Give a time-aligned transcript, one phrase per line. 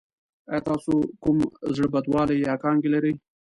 [0.51, 1.37] ایا تاسو کوم
[1.75, 3.13] زړه بدوالی یا کانګې لرئ؟